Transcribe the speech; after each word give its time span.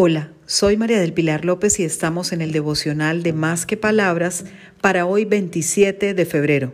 Hola, 0.00 0.30
soy 0.46 0.76
María 0.76 1.00
del 1.00 1.12
Pilar 1.12 1.44
López 1.44 1.80
y 1.80 1.82
estamos 1.82 2.32
en 2.32 2.40
el 2.40 2.52
devocional 2.52 3.24
de 3.24 3.32
Más 3.32 3.66
que 3.66 3.76
Palabras 3.76 4.44
para 4.80 5.06
hoy 5.06 5.24
27 5.24 6.14
de 6.14 6.24
febrero. 6.24 6.72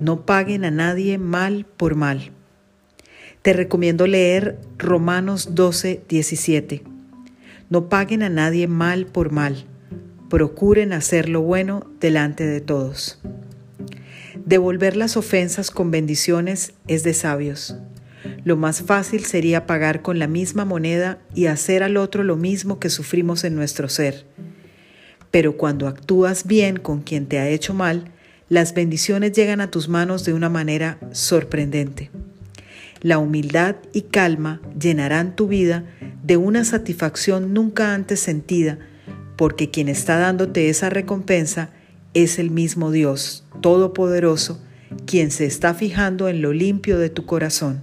No 0.00 0.24
paguen 0.24 0.64
a 0.64 0.70
nadie 0.70 1.18
mal 1.18 1.66
por 1.66 1.94
mal. 1.94 2.30
Te 3.42 3.52
recomiendo 3.52 4.06
leer 4.06 4.58
Romanos 4.78 5.54
12, 5.54 6.04
17. 6.08 6.84
No 7.68 7.90
paguen 7.90 8.22
a 8.22 8.30
nadie 8.30 8.66
mal 8.66 9.04
por 9.04 9.30
mal. 9.30 9.66
Procuren 10.30 10.94
hacer 10.94 11.28
lo 11.28 11.42
bueno 11.42 11.86
delante 12.00 12.46
de 12.46 12.62
todos. 12.62 13.20
Devolver 14.46 14.96
las 14.96 15.18
ofensas 15.18 15.70
con 15.70 15.90
bendiciones 15.90 16.72
es 16.88 17.02
de 17.02 17.12
sabios. 17.12 17.76
Lo 18.44 18.56
más 18.56 18.82
fácil 18.82 19.24
sería 19.24 19.66
pagar 19.66 20.02
con 20.02 20.18
la 20.18 20.26
misma 20.26 20.64
moneda 20.64 21.18
y 21.34 21.46
hacer 21.46 21.82
al 21.82 21.96
otro 21.96 22.24
lo 22.24 22.36
mismo 22.36 22.78
que 22.78 22.90
sufrimos 22.90 23.44
en 23.44 23.54
nuestro 23.54 23.88
ser. 23.88 24.26
Pero 25.30 25.56
cuando 25.56 25.88
actúas 25.88 26.46
bien 26.46 26.76
con 26.78 27.02
quien 27.02 27.26
te 27.26 27.38
ha 27.38 27.48
hecho 27.48 27.74
mal, 27.74 28.12
las 28.48 28.74
bendiciones 28.74 29.32
llegan 29.32 29.60
a 29.60 29.70
tus 29.70 29.88
manos 29.88 30.24
de 30.24 30.32
una 30.32 30.48
manera 30.48 30.98
sorprendente. 31.12 32.10
La 33.02 33.18
humildad 33.18 33.76
y 33.92 34.02
calma 34.02 34.60
llenarán 34.78 35.36
tu 35.36 35.48
vida 35.48 35.84
de 36.22 36.36
una 36.36 36.64
satisfacción 36.64 37.52
nunca 37.52 37.94
antes 37.94 38.20
sentida, 38.20 38.78
porque 39.36 39.70
quien 39.70 39.88
está 39.88 40.16
dándote 40.18 40.68
esa 40.68 40.90
recompensa 40.90 41.70
es 42.14 42.38
el 42.38 42.50
mismo 42.50 42.90
Dios 42.90 43.44
Todopoderoso, 43.60 44.60
quien 45.06 45.30
se 45.30 45.44
está 45.44 45.74
fijando 45.74 46.28
en 46.28 46.40
lo 46.40 46.52
limpio 46.52 46.98
de 46.98 47.10
tu 47.10 47.26
corazón. 47.26 47.82